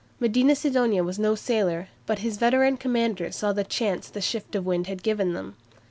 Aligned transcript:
Medina 0.19 0.55
Sidonia 0.55 1.03
was 1.03 1.19
no 1.19 1.35
sailor, 1.35 1.87
but 2.07 2.17
his 2.25 2.37
veteran 2.37 2.75
commanders 2.75 3.35
saw 3.35 3.53
the 3.53 3.63
chance 3.63 4.09
the 4.09 4.19
shift 4.19 4.55
of 4.55 4.63
the 4.63 4.67
wind 4.67 4.87
had 4.87 5.03
given 5.03 5.33
them. 5.33 5.55